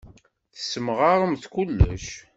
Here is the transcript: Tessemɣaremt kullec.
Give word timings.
Tessemɣaremt 0.55 1.43
kullec. 1.53 2.07